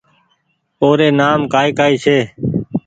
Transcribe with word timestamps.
اوري 0.81 1.07
نآم 1.19 1.39
ڪآئي 1.53 1.69
ڪآئي 1.79 1.95
ڇي 2.03 2.17